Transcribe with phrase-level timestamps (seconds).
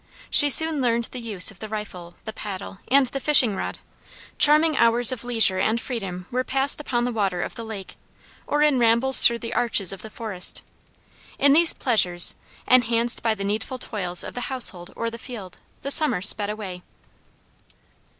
[0.31, 3.77] She soon learned the use of the rifle, the paddle, and the fishing rod.
[4.39, 7.97] Charming hours of leisure and freedom were passed upon the water of the lake,
[8.47, 10.63] or in rambles through the arches of the forest.
[11.37, 12.33] In these pleasures,
[12.67, 16.81] enhanced by the needful toils of the household or the field, the summer sped away.